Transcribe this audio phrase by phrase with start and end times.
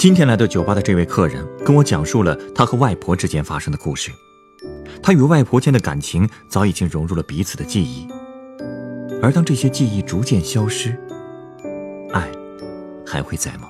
[0.00, 4.10] 今天来到酒吧的这位客人跟我讲述了他和外婆之间发生的故事。
[5.02, 8.08] 他与外婆间的感情早已经融入了彼此的记忆，
[9.22, 10.98] 而当这些记忆逐渐消失，
[12.14, 12.26] 爱
[13.06, 13.68] 还会在吗？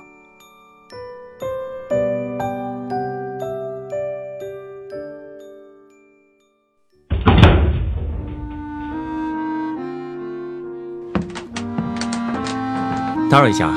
[13.29, 13.69] 打扰一下，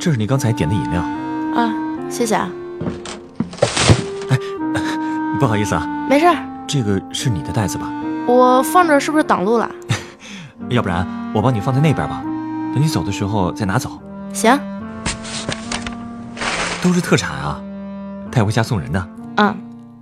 [0.00, 1.04] 这是你刚才点的饮料。
[2.08, 2.48] 啊，谢谢啊，
[4.30, 4.38] 哎
[5.38, 7.86] 不好意思啊，没事儿，这个是你的袋子吧？
[8.26, 9.70] 我放这儿是不是挡路了？
[10.70, 12.22] 要不然我帮你放在那边吧，
[12.74, 13.90] 等你走的时候再拿走。
[14.32, 14.58] 行，
[16.82, 17.60] 都是特产啊，
[18.30, 19.08] 带回家送人的。
[19.36, 19.54] 嗯，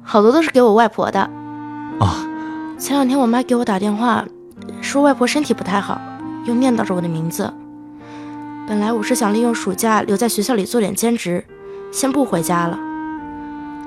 [0.02, 1.20] 好多都是给我外婆的。
[1.98, 2.24] 啊，
[2.78, 4.24] 前两天我妈给我打电话，
[4.80, 6.00] 说外婆身体不太好，
[6.44, 7.52] 又念叨着我的名字。
[8.68, 11.44] 本来我是想利用暑假留在学校里做点兼职，
[11.92, 12.78] 先不回家了。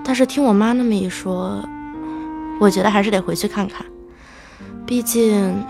[0.03, 1.63] 但是听我妈那么一说，
[2.59, 3.85] 我觉得还是得回去看看。
[4.87, 5.63] 毕竟，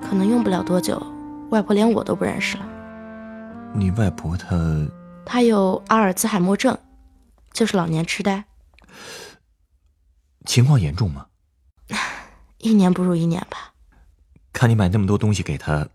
[0.00, 1.00] 可能用不了多久，
[1.50, 2.68] 外婆连我都不认识了。
[3.74, 4.56] 你外婆她
[5.24, 6.78] 她有阿尔兹海默症，
[7.52, 8.44] 就是老年痴呆，
[10.44, 11.26] 情况严重吗？
[12.58, 13.72] 一年不如一年吧。
[14.52, 15.88] 看你买那么多东西给她，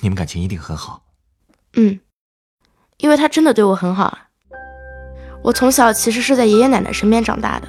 [0.00, 1.02] 你们感情一定很好。
[1.74, 1.98] 嗯，
[2.98, 4.28] 因为他真的对我很好啊。
[5.42, 7.66] 我从小其实是在爷爷奶奶身边长大的，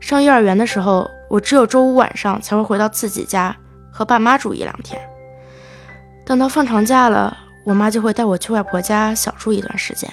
[0.00, 3.56] 上幼儿园的时候，我只有周五晚上才会回到自己家
[3.92, 5.00] 和爸妈住一两天。
[6.26, 10.12] 等到放长假了，我妈就会带我去外婆家小住一段时间。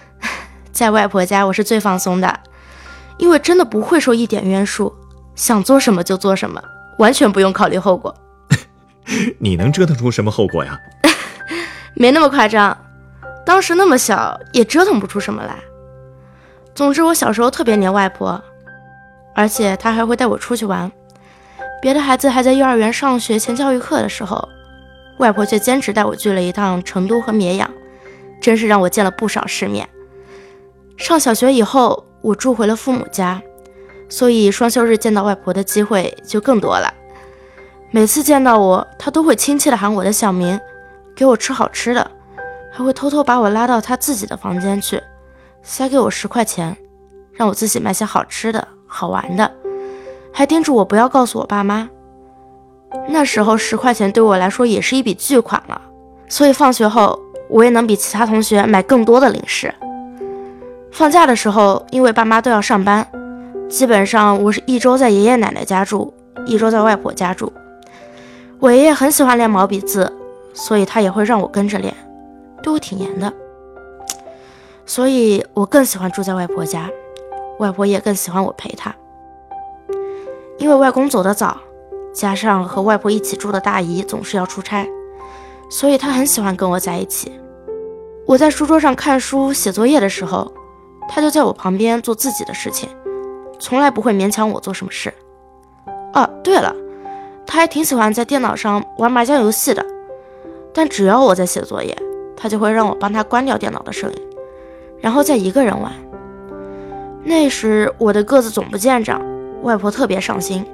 [0.72, 2.40] 在外婆家，我是最放松的，
[3.18, 4.92] 因为真的不会受一点约束，
[5.34, 6.62] 想做什么就做什么，
[6.98, 8.14] 完全不用考虑后果。
[9.38, 10.80] 你能折腾出什么后果呀？
[11.94, 12.74] 没那么夸张，
[13.44, 15.56] 当时那么小也折腾不出什么来。
[16.74, 18.42] 总之，我小时候特别黏外婆，
[19.34, 20.90] 而且她还会带我出去玩。
[21.80, 24.48] 别的孩子还在幼儿园上学前教育课的时候，
[25.18, 27.70] 外婆却坚持带我去了一趟成都和绵阳，
[28.40, 29.88] 真是让我见了不少世面。
[30.96, 33.40] 上小学以后，我住回了父母家，
[34.08, 36.92] 所以双休日见到外婆的机会就更多了。
[37.92, 40.58] 每次见到我，她都会亲切地喊我的小名。
[41.14, 42.10] 给我吃好吃的，
[42.72, 45.00] 还会偷偷把我拉到她自己的房间去，
[45.64, 46.76] 塞给我十块钱，
[47.32, 49.50] 让我自己买些好吃的好玩的，
[50.32, 51.88] 还叮嘱我不要告诉我爸妈。
[53.08, 55.80] 那时候十块钱对我来说也是一笔巨款了，
[56.28, 59.74] 所以放学后我也能比其他同学买更多的零食。
[60.92, 63.04] 放假的时候，因为爸妈都要上班，
[63.68, 66.12] 基本上我是一周在爷爷奶奶家住，
[66.46, 67.52] 一周在外婆家住。
[68.60, 70.12] 我爷爷很喜欢练毛笔字。
[70.56, 71.92] 所以他也会让我跟着练，
[72.62, 73.32] 对我挺严的。
[74.86, 76.90] 所以我更喜欢住在外婆家，
[77.58, 78.94] 外婆也更喜欢我陪她。
[80.58, 81.56] 因为外公走得早，
[82.12, 84.88] 加上和外婆一起住的大姨总是要出差，
[85.70, 87.32] 所以她很喜欢跟我在一起。
[88.26, 90.52] 我在书桌上看书写作业的时候，
[91.08, 92.88] 她就在我旁边做自己的事情，
[93.58, 95.12] 从来不会勉强我做什么事。
[96.14, 96.74] 哦，对了，
[97.46, 99.84] 她还挺喜欢在电脑上玩麻将游戏的。
[100.72, 101.96] 但只要我在写作业，
[102.36, 104.22] 她就会让我帮她关掉电脑的声音，
[105.04, 105.92] 然后再一个人玩。
[107.22, 109.20] 那时我的个子总不见长，
[109.62, 110.64] 外婆特别上心，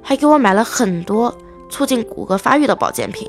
[0.00, 1.36] 还给我买了很多
[1.68, 3.28] 促进骨骼发育的保健品。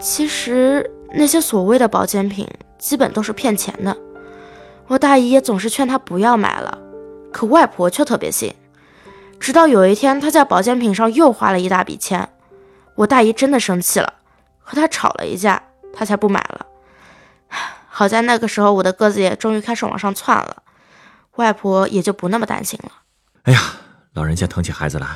[0.00, 2.44] 其实那些所谓的保健品
[2.76, 3.96] 基本都是骗钱的，
[4.88, 6.76] 我大姨也总是劝她不要买了，
[7.30, 8.52] 可外婆却特别信。
[9.38, 12.28] 直到有一天，她在保健品上又花了一大笔钱，
[12.96, 14.14] 我大姨真的生气了。
[14.58, 16.65] 和她吵了一架，她才不买了。
[17.98, 20.58] 好在那个时候我的个子也终于开始往上窜了，
[21.36, 22.92] 外婆也就不那么担心了。
[23.44, 23.58] 哎呀，
[24.12, 25.06] 老人家疼起孩子来，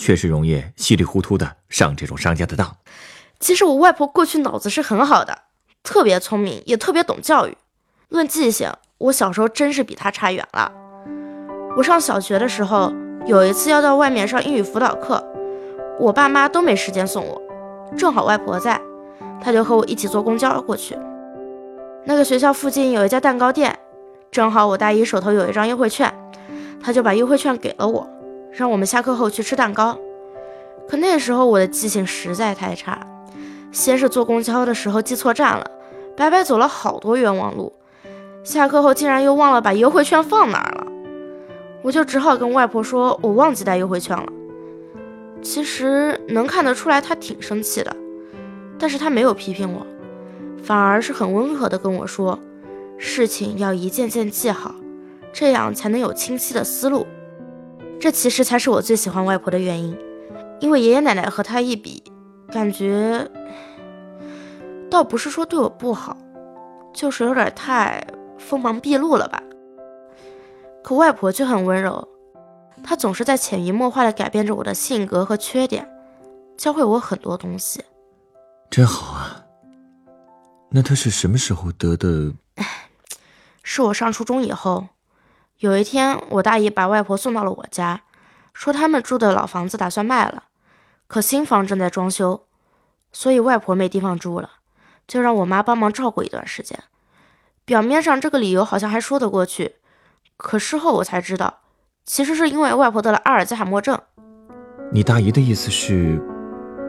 [0.00, 2.76] 确实容易稀里糊涂的上这种商家的当。
[3.38, 5.42] 其实我外婆过去脑子是很好的，
[5.84, 7.56] 特别聪明，也特别懂教育。
[8.08, 10.72] 论记性，我小时候真是比她差远了。
[11.76, 12.92] 我上小学的时候，
[13.26, 15.24] 有一次要到外面上英语辅导课，
[16.00, 17.40] 我爸妈都没时间送我，
[17.96, 18.80] 正好外婆在。
[19.40, 20.98] 她就和我一起坐公交过去。
[22.06, 23.78] 那个学校附近有一家蛋糕店，
[24.30, 26.12] 正好我大姨手头有一张优惠券，
[26.82, 28.06] 他就把优惠券给了我，
[28.52, 29.98] 让我们下课后去吃蛋糕。
[30.86, 33.00] 可那时候我的记性实在太差，
[33.72, 35.66] 先是坐公交的时候记错站了，
[36.14, 37.72] 白白走了好多冤枉路。
[38.42, 40.86] 下课后竟然又忘了把优惠券放哪儿了，
[41.80, 44.26] 我就只好跟外婆说我忘记带优惠券了。
[45.40, 47.96] 其实能看得出来她挺生气的，
[48.78, 49.86] 但是她没有批评我，
[50.64, 52.38] 反而是很温和的跟我说。
[52.96, 54.74] 事情要一件件记好，
[55.32, 57.06] 这样才能有清晰的思路。
[58.00, 59.96] 这其实才是我最喜欢外婆的原因，
[60.60, 62.02] 因为爷爷奶奶和她一比，
[62.50, 63.28] 感觉
[64.88, 66.16] 倒不是说对我不好，
[66.92, 68.06] 就是有点太
[68.38, 69.42] 锋芒毕露了吧。
[70.82, 72.06] 可外婆却很温柔，
[72.82, 75.86] 她总是在潜移默化地改变着我的性格和缺点，
[76.56, 77.82] 教会我很多东西。
[78.70, 79.43] 真好啊。
[80.76, 82.32] 那他是什么时候得的？
[83.62, 84.88] 是我上初中以后，
[85.58, 88.00] 有一天，我大姨把外婆送到了我家，
[88.52, 90.46] 说他们住的老房子打算卖了，
[91.06, 92.44] 可新房正在装修，
[93.12, 94.50] 所以外婆没地方住了，
[95.06, 96.76] 就让我妈帮忙照顾一段时间。
[97.64, 99.76] 表面上这个理由好像还说得过去，
[100.36, 101.60] 可事后我才知道，
[102.04, 103.96] 其实是因为外婆得了阿尔兹海默症。
[104.90, 106.20] 你大姨的意思是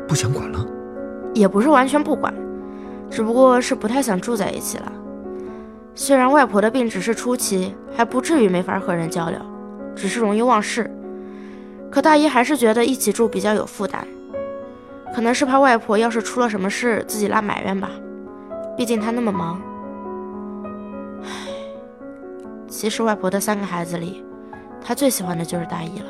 [0.08, 0.66] 不想管了？
[1.36, 2.34] 也不是完全不管，
[3.10, 4.92] 只不过是不太想住在一起了。
[5.94, 9.40] 虽然外婆的病只是初期，还不至于没法和人交流，
[9.96, 10.92] 只是容易忘事，
[11.90, 14.06] 可大姨还是觉得一起住比较有负担，
[15.13, 17.90] 可能是怕外婆要是出了什么事自己拉埋怨吧。
[18.75, 19.62] 毕竟她那么忙。
[21.24, 21.30] 唉，
[22.68, 24.22] 其实外婆的三个孩子里，
[24.81, 26.06] 她最喜欢的就是大姨了。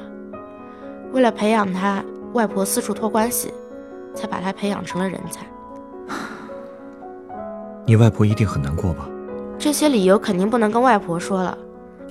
[1.12, 2.04] 为了培养她，
[2.34, 3.54] 外婆四处托关系，
[4.16, 5.46] 才把她培养成了人才。
[7.86, 9.08] 你外婆一定很难过吧？
[9.60, 11.58] 这些理由肯定不能跟外婆说了，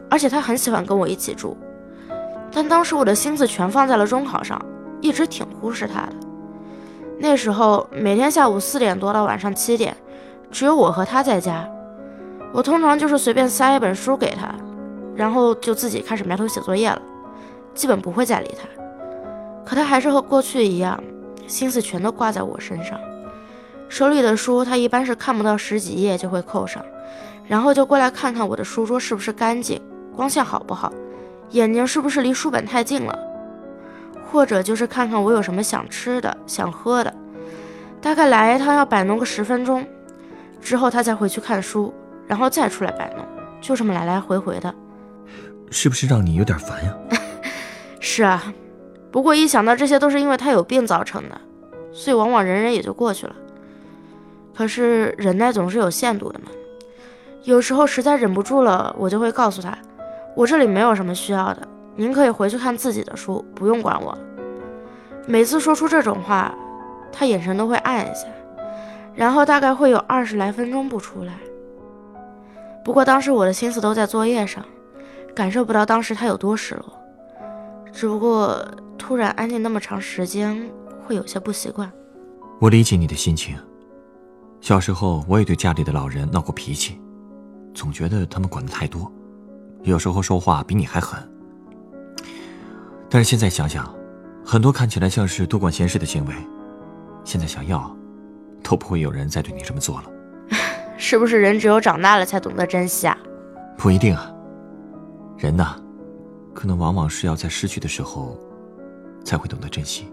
[0.09, 1.57] 而且她很喜欢跟我一起住，
[2.53, 4.61] 但当时我的心思全放在了中考上，
[5.01, 6.13] 一直挺忽视她的。
[7.19, 9.97] 那时候每天下午四点多到晚上七点，
[10.51, 11.69] 只有我和她在家，
[12.53, 14.55] 我通常就是随便塞一本书给她，
[15.15, 17.03] 然后就自己开始埋头写作业了，
[17.75, 18.69] 基本不会再理她。
[19.65, 21.03] 可她还是和过去一样，
[21.47, 22.99] 心思全都挂在我身上，
[23.89, 26.85] 手里的书他一般是看不到十几页就会扣上。
[27.47, 29.81] 然后就过来看看我的书桌是不是干净，
[30.17, 30.91] 光线好不好，
[31.51, 33.19] 眼睛是不是离书本太近了，
[34.31, 37.13] 或者就是看看我有什么想吃的、想喝的。
[38.01, 39.87] 大概来一趟要摆弄个十分钟，
[40.61, 41.93] 之后他再回去看书，
[42.27, 43.27] 然后再出来摆弄，
[43.61, 44.75] 就这么来来回回的。
[45.71, 46.95] 是不是让你有点烦呀？
[48.01, 48.43] 是啊，
[49.11, 51.39] 不过一想到这些都是因为他有病造成的，
[51.93, 53.37] 所以往往忍忍也就过去了。
[54.55, 56.47] 可是忍耐总是有限度的嘛。
[57.43, 59.77] 有时候实在忍不住了，我就会告诉他，
[60.35, 64.17] 我这里没有什么需要的，您可以回去看自己的书，不用管我。
[65.27, 66.55] 每次说出这种话，
[67.13, 68.27] 他眼神都会暗一下，
[69.15, 71.35] 然后大概会有二十来分钟不出来。
[72.85, 74.65] 不过当时我的心思都在作业上，
[75.35, 76.85] 感受不到当时他有多失落。
[77.93, 78.67] 只不过
[78.99, 80.69] 突然安静那么长时间，
[81.07, 81.91] 会有些不习惯。
[82.61, 83.55] 我理解你的心情。
[84.65, 86.99] 小时候我也对家里的老人闹过脾气。
[87.75, 89.13] 总觉得他们管的太多，
[89.83, 91.23] 有时候说话比你还狠。
[93.11, 93.95] 但是现在想想，
[94.43, 96.35] 很多看起来像是多管闲事的行为，
[97.25, 97.95] 现在想要，
[98.63, 100.11] 都不会有人再对你这么做了。
[100.97, 103.19] 是不是人只有长大了才懂得珍惜啊？
[103.77, 104.33] 不一定啊。
[105.37, 105.77] 人呐，
[106.55, 108.39] 可能往往是要在失去的时候，
[109.27, 110.07] 才会懂得珍惜。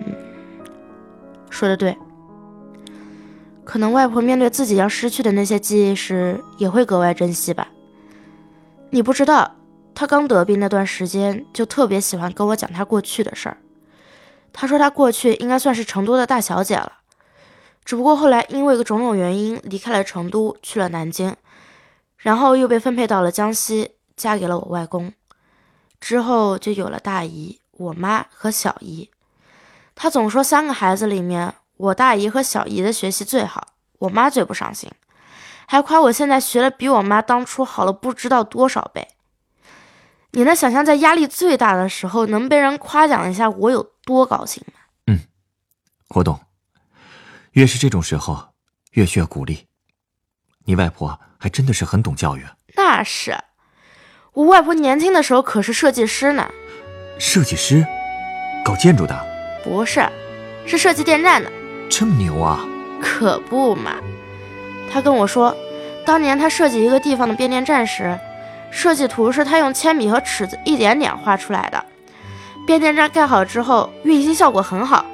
[0.00, 0.12] 嗯，
[1.48, 1.96] 说的对。
[3.64, 7.68] 可能外婆面对自己要失去的那些记忆时，也会格外珍惜吧。
[8.90, 9.56] 你不知道，
[9.94, 13.56] 她刚得病那段时间，就特别喜欢跟我讲她过去的事儿。
[14.52, 16.92] 她说她过去应该算是成都的大小姐了，
[17.84, 21.34] 只不过后来因为个种种原因离开了成都，去了南京，
[22.18, 25.12] 然后又被分配到了江西，嫁给了我外公。
[25.98, 29.10] 之后就有了大姨、我妈和小姨。
[29.94, 31.54] 她总说三个孩子里面。
[31.76, 34.90] 我大姨和小姨的学习最好，我妈最不上心，
[35.66, 39.08] 还夸我现在学的比我妈当初好了不知道多少倍。
[40.30, 44.80] 你能想象在压力最大的时候能被人夸奖一下，我有多高兴吗？
[45.06, 45.20] 嗯，
[46.08, 46.40] 我懂。
[47.52, 48.48] 越是这种时候，
[48.92, 49.66] 越需要鼓励。
[50.64, 52.44] 你外婆还真的是很懂教育。
[52.74, 53.38] 那是，
[54.32, 56.50] 我外婆年轻的时候可是设计师呢。
[57.18, 57.86] 设计师，
[58.64, 59.16] 搞建筑的？
[59.62, 60.04] 不是，
[60.66, 61.48] 是设计电站的。
[61.96, 62.58] 这么牛啊！
[63.00, 63.92] 可不嘛，
[64.92, 65.56] 他跟我说，
[66.04, 68.18] 当年他设计一个地方的变电站时，
[68.68, 71.84] 设计图是他用铅笔和尺子一点点画出来的。
[72.66, 75.06] 变电站盖好之后，运行效果很好。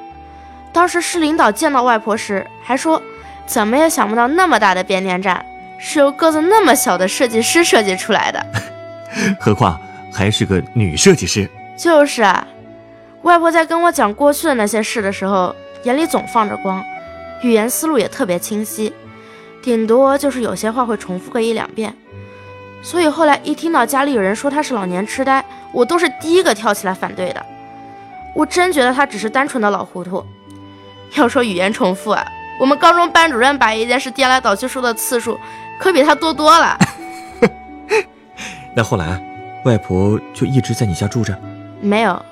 [0.73, 3.03] 当时市领导见到外婆时，还说
[3.45, 5.45] 怎么也想不到那么大的变电站
[5.79, 8.47] 是由个子那么小的设计师设计出来的。
[9.39, 9.79] 何况
[10.11, 11.47] 还是个女设计师。
[11.77, 12.47] 就是啊，
[13.21, 16.85] 外婆在跟我讲过去的那些事的时候，眼里总放着光，
[17.43, 18.93] 语言思路也特别清晰，
[19.63, 21.95] 顶多就是有些话会重复个一两遍。
[22.83, 27.45] 所以后来一听到家里有人说他是老年痴呆，我都是第一个跳起来反对的。
[28.35, 30.25] 我真觉得他只是单纯的老糊涂。
[31.17, 32.25] 要说语言重复啊，
[32.61, 35.39] 我们高中班主任把一件事颠来倒去说的次数，
[35.79, 36.79] 可比他多多了。
[38.77, 39.21] 那后来，
[39.65, 41.37] 外婆就一直在你家住着？
[41.81, 42.23] 没有。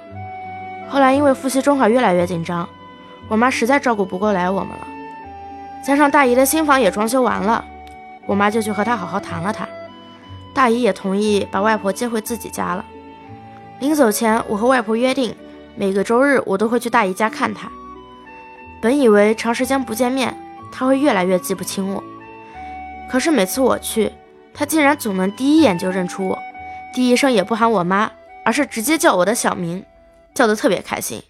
[0.89, 2.67] 后来因为复习中考越来越紧张，
[3.29, 4.87] 我妈实在照顾不过来我们了，
[5.85, 7.65] 加上大姨的新房也装修完了，
[8.27, 9.69] 我妈就去和她好好谈了谈。
[10.55, 12.85] 大姨也同意把外婆接回自己家了。
[13.81, 15.35] 临走前，我和外婆约定，
[15.77, 17.71] 每个周日我都会去大姨家看她。
[18.81, 20.35] 本以为长时间不见面，
[20.73, 22.03] 她会越来越记不清我，
[23.11, 24.11] 可是每次我去，
[24.55, 26.39] 她竟然总能第一眼就认出我，
[26.95, 28.11] 第一声也不喊我妈，
[28.45, 29.85] 而是直接叫我的小名，
[30.35, 31.23] 叫得特别开心。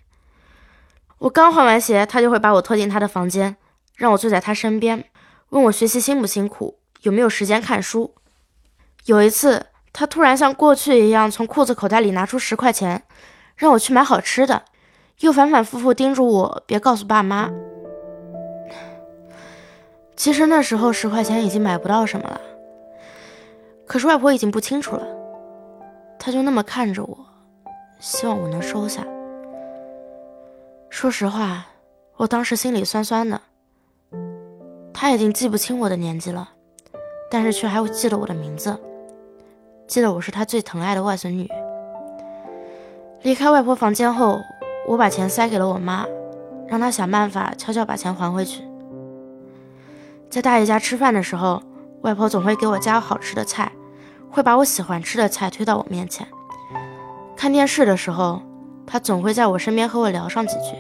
[1.19, 3.57] 我刚换完鞋，他就会把我拖进他的房间，
[3.97, 5.05] 让我坐在他身边，
[5.49, 8.15] 问我学习辛不辛苦，有没有时间看书。
[9.07, 13.03] 有一次，他突然像过去一样从裤子口袋里拿出十块钱，
[13.57, 14.63] 让我去买好吃的，
[15.21, 17.51] 又反反复复叮嘱我别告诉爸妈。
[20.15, 22.41] 其实那时候十块钱已经买不到什么了，
[23.87, 25.05] 可是外婆已经不清楚了，
[26.17, 27.19] 她就那么看着我，
[27.99, 29.05] 希望我能收下。
[31.01, 31.65] 说实话，
[32.17, 33.41] 我当时心里酸酸的。
[34.93, 36.49] 他已经记不清我的年纪了，
[37.31, 38.77] 但是却还会记得我的名字。
[39.87, 41.49] 记得我是他最疼爱的外孙女。
[43.23, 44.41] 离开外婆房间后，
[44.89, 46.05] 我把钱塞给了我妈，
[46.67, 48.65] 让她想办法悄悄把钱还回去。
[50.29, 51.63] 在大爷家吃饭的时候，
[52.01, 53.71] 外婆总会给我夹好吃的菜，
[54.33, 56.27] 会把我喜欢吃的菜推到我面前。
[57.37, 58.43] 看电视的时候，
[58.85, 60.77] 她总会在我身边和我聊上几句，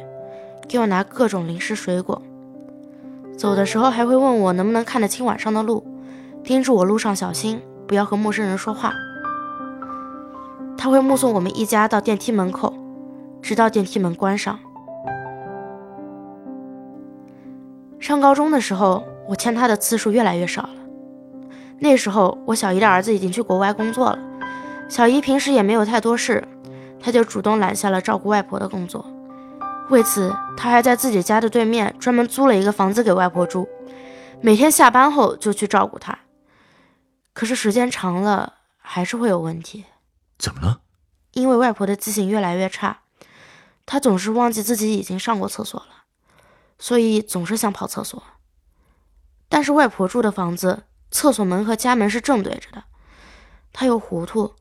[0.68, 2.20] 给我拿各种零食水果。
[3.37, 5.84] 走的时候还会问我能不能看得清晚上的路，
[6.44, 7.60] 叮嘱我路上小心。
[7.87, 8.92] 不要和陌生人说话。
[10.76, 12.75] 他会目送我们一家到电梯门口，
[13.40, 14.58] 直到电梯门关上。
[17.98, 20.70] 上高中的时候，我牵他的次数越来越少了。
[21.78, 24.18] 那时候，我小姨的儿子已经去国外工作了，
[24.87, 26.46] 小姨平时也没有太多事，
[27.00, 29.02] 他就主动揽下了照顾外婆的工作。
[29.88, 33.66] 为此，他还在自己家的对面专门租了一个房子给外婆住，
[34.42, 36.18] 每天下班后就去照顾她。
[37.33, 39.87] 可是时间长了还是会有问题，
[40.38, 40.83] 怎么了？
[41.33, 43.00] 因为外婆的记性越来越差，
[43.87, 46.04] 她总是忘记自己已经上过厕所了，
[46.78, 48.23] 所以总是想跑厕所。
[49.49, 52.85] 但是外婆住的房子厕所门和家门是正对着的，
[53.73, 54.54] 她又糊涂，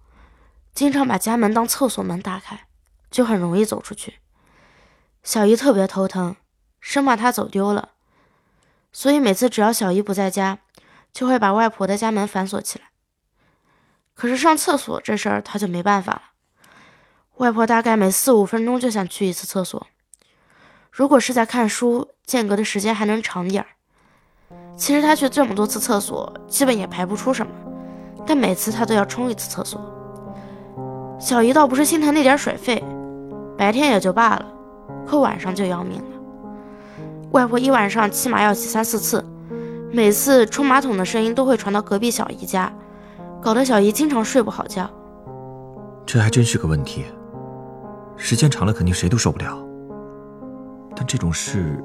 [0.73, 2.67] 经常把家门当厕所门打开，
[3.11, 4.19] 就很容易走出去。
[5.27, 6.37] 小姨特别头疼，
[6.79, 7.89] 生怕她走丢了，
[8.93, 10.59] 所以每次只要小姨不在家。
[11.11, 12.85] 就会把外婆的家门反锁起来。
[14.13, 16.21] 可是上厕所这事儿他就没办法了。
[17.37, 19.87] 外婆大概每四五分钟就想去一次厕所。
[20.91, 23.67] 如果是在看书，间隔的时间还能长点儿。
[24.77, 27.51] 其实他去这么多次厕所，基本也排不出什么。
[28.25, 29.81] 但每次他都要冲一次厕所。
[31.19, 32.81] 小姨倒不是心疼那点水费，
[33.57, 34.45] 白天也就罢了，
[35.05, 36.17] 可晚上就要命了。
[37.31, 39.23] 外婆一晚上起码要洗三四次。
[39.89, 42.71] 每次冲马桶的声音都会传到隔壁小姨家，
[43.41, 44.87] 搞得小姨经常睡不好觉。
[46.05, 47.05] 这还真是个问题，
[48.17, 49.57] 时间长了肯定谁都受不了。
[50.93, 51.81] 但这种事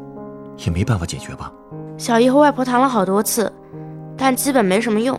[0.56, 1.52] 也没办法解决吧？
[1.96, 3.50] 小姨和外婆谈了好多次，
[4.16, 5.18] 但基本没什么用。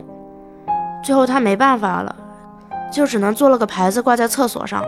[1.04, 2.14] 最后她没办法了，
[2.92, 4.84] 就只能做了个牌子挂在厕所上，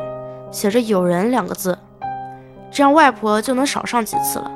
[0.52, 1.78] 写着“有人”两个字，
[2.76, 4.52] 这样外婆就能少上几次了。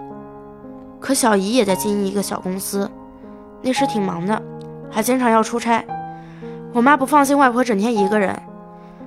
[1.00, 2.92] 可小姨也在经营一个小公司。
[3.62, 4.42] 那时挺忙的，
[4.92, 5.82] 还经常要出差。
[6.74, 8.38] 我妈不放心外婆整天一个人，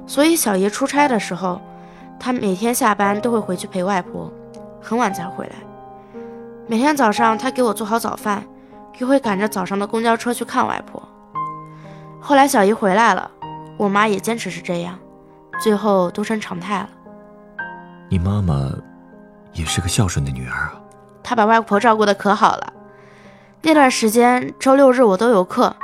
[0.06, 1.60] 所以小姨出差的时候，
[2.18, 4.32] 她每天下班都会回去陪外婆，
[4.80, 5.56] 很晚才回来。
[6.66, 8.42] 每天早上她给我做好早饭，
[8.96, 11.02] 又会赶着早上的公交车去看外婆。
[12.18, 13.30] 后来小姨回来了，
[13.76, 14.98] 我妈也坚持是这样，
[15.62, 16.88] 最后都成常态了。
[18.08, 18.70] 你妈妈
[19.52, 20.80] 也是个孝顺的女儿啊，
[21.22, 22.72] 她把外婆照顾的可好了。
[23.62, 25.76] 那段时间，周六日我都有课，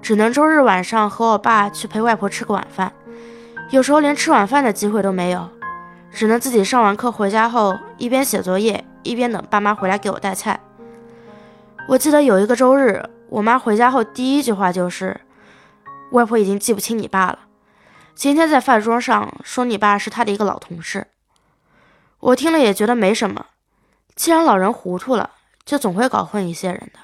[0.00, 2.92] 只能周日晚上和我爸去陪外婆吃个晚饭，
[3.70, 5.48] 有时候连吃晚饭的机会都没有，
[6.12, 10.60] 只能自己上完课回家后一边写作业一边等爸妈回来给我带菜。
[11.88, 15.20] 我记得有一个周日，我妈回家后第一句话就是
[16.12, 17.40] ：“外婆已经记不清你爸了，
[18.14, 21.08] 今天在饭桌上说你爸是他的一个老同事。”
[22.26, 23.46] 我听了也觉得没什么，
[24.16, 25.30] 既然老人糊涂了，
[25.64, 26.98] 就总会搞混一些人的。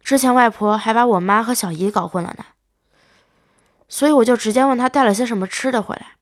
[0.00, 2.46] 之前外婆还把我妈和小姨搞混了呢，
[3.86, 6.12] 所以我就直接问她带了些什么吃的回来。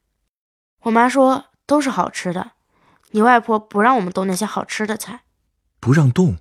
[0.80, 2.52] 我妈说都是好吃的，
[3.12, 5.20] 你外婆不让我们动那些好吃的菜，
[5.78, 6.38] 不让动，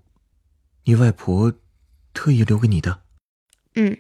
[0.86, 1.54] 你外婆
[2.12, 3.02] 特意留给你的。
[3.76, 4.00] 嗯，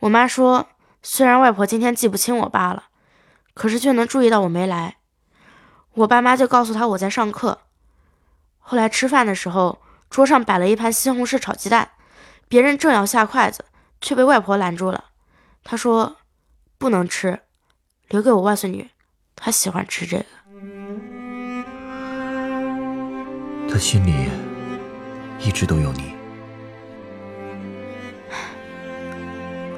[0.00, 0.70] 我妈说
[1.02, 2.86] 虽然外婆今天记不清我爸了，
[3.54, 4.96] 可是却能注意到我没来。
[5.94, 7.58] 我爸妈就告诉他我在上课。
[8.58, 11.90] 后来吃饭的时候，桌上摆了一盘西红柿炒鸡蛋。
[12.48, 13.64] 别人正要下筷子，
[14.00, 15.04] 却被外婆拦住了。
[15.62, 16.16] 她说
[16.78, 17.40] ：“不能吃，
[18.08, 18.90] 留给我外孙女，
[19.36, 20.24] 她喜欢吃这个。”
[23.72, 24.12] 他心里
[25.38, 26.12] 一直都有你。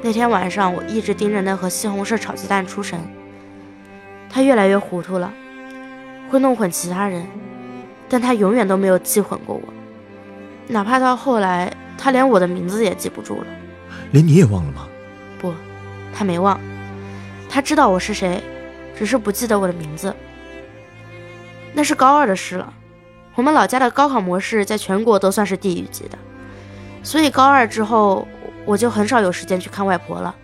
[0.02, 2.98] 那天晚上，我一直盯着那盒西红柿炒鸡蛋出神。
[4.30, 5.30] 他越来越糊涂了，
[6.32, 7.26] 会弄混其他人，
[8.08, 9.72] 但他永远都没有记混过我，
[10.66, 11.70] 哪怕到后来。
[11.98, 13.46] 他连我的名字也记不住了，
[14.10, 14.88] 连你也忘了吗？
[15.38, 15.54] 不，
[16.12, 16.58] 他没忘，
[17.48, 18.42] 他知道我是谁，
[18.98, 20.12] 只是不记得我的名字。
[21.72, 22.72] 那是高二的事了，
[23.36, 26.18] 我们老家的高考模式在全国都算是地狱级的，
[27.04, 28.26] 所以高二之后
[28.64, 30.34] 我就很少有时间去看外婆了。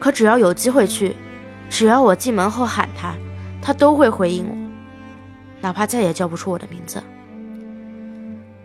[0.00, 1.14] 可只要有机会去，
[1.70, 3.14] 只要我进门后喊她，
[3.62, 4.56] 她都会回应我，
[5.60, 7.02] 哪怕再也叫不出我的名字。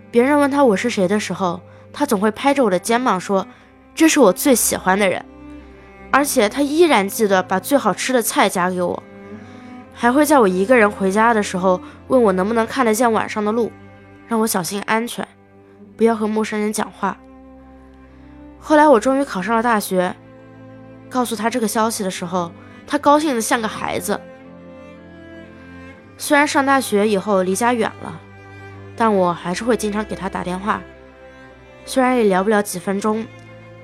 [0.10, 1.62] 别人问他我是谁的时候。
[1.94, 3.46] 他总会拍着我的肩膀说
[3.94, 5.26] ：“这是我最喜欢的人。”
[6.10, 9.04] 而且他依然记得把最好吃的菜夹给我，
[9.94, 13.70] 还会在我一个人回家的时候问我能不能看得见晚上的路，
[14.25, 15.27] 让我小心安全，
[15.98, 17.18] 不要和陌生人讲话。
[18.58, 20.16] 后来我终于考上了大学，
[21.10, 22.54] 告诉他这个消息的时候，
[22.88, 24.18] 他高兴得像个孩子。
[26.22, 28.22] 虽然上大学以后离家远了，
[28.96, 30.79] 但我还是会经常给他打电话。
[31.84, 33.25] 虽然也聊不了几分钟，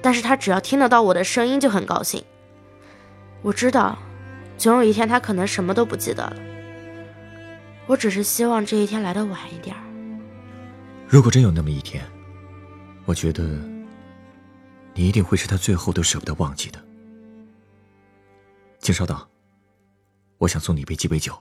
[0.03, 2.23] 但是他只要听得到我的声音就很高兴。
[3.41, 3.97] 我知道，
[4.55, 6.35] 总有一天他可能什么都不记得了。
[7.87, 9.75] 我只是希望这一天来的晚一点
[11.07, 12.03] 如果真有那么一天，
[13.05, 13.43] 我觉得
[14.93, 16.79] 你一定会是他最后都舍不得忘记的。
[18.77, 19.17] 请稍等，
[20.37, 21.35] 我想送你一杯鸡尾酒。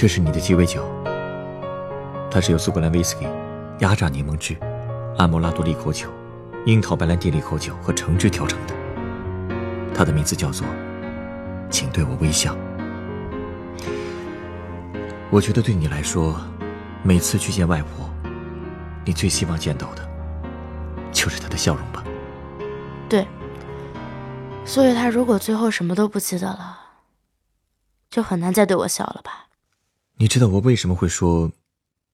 [0.00, 0.82] 这是你的鸡尾酒，
[2.30, 3.28] 它是由苏格兰威士忌、
[3.80, 4.56] 压榨柠檬汁、
[5.18, 6.08] 阿摩拉多利口酒、
[6.64, 8.74] 樱桃白兰地利口酒和橙汁调成的。
[9.94, 10.66] 它的名字叫做
[11.68, 12.56] “请对我微笑”。
[15.30, 16.40] 我觉得对你来说，
[17.02, 18.08] 每次去见外婆，
[19.04, 20.08] 你最希望见到的，
[21.12, 22.02] 就是她的笑容吧？
[23.06, 23.28] 对。
[24.64, 26.78] 所以，她如果最后什么都不记得了，
[28.08, 29.48] 就很难再对我笑了吧？
[30.20, 31.50] 你知道我为什么会说，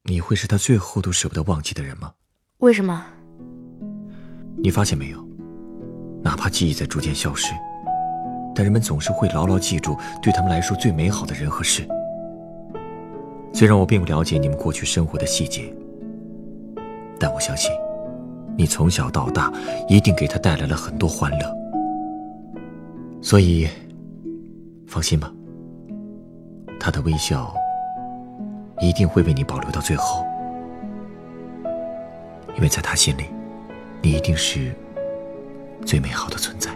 [0.04, 2.12] 你会是他最后都舍不得忘记的人吗？
[2.58, 3.04] 为什么？
[4.62, 5.18] 你发现没有，
[6.22, 7.52] 哪怕记忆在逐渐消失，
[8.54, 11.84] 但人们总是会牢牢记住对他们来说最美好的人和事。
[13.52, 15.74] 虽然我并不了解你们过去生活的细节，
[17.18, 17.72] 但我相信，
[18.56, 19.52] 你从小到大
[19.88, 21.56] 一定给他带来了很多欢乐。
[23.20, 23.66] 所以，
[24.86, 25.34] 放心吧，
[26.78, 27.52] 他的微笑。
[28.80, 30.24] 一定会为你保留到最后，
[32.54, 33.24] 因为在他心里，
[34.02, 34.74] 你一定是
[35.84, 36.70] 最美好的存在。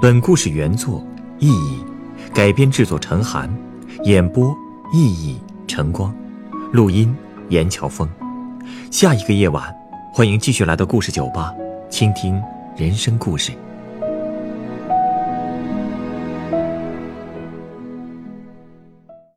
[0.00, 1.02] 本故事原作
[1.38, 1.84] 意义，
[2.34, 3.48] 改编制作陈寒，
[4.04, 4.54] 演播
[4.92, 6.14] 意义晨光，
[6.72, 7.14] 录音
[7.50, 8.08] 严乔峰。
[8.90, 9.83] 下一个夜晚。
[10.16, 11.52] 欢迎继续来到故事酒吧，
[11.90, 12.40] 倾听
[12.76, 13.50] 人生故事。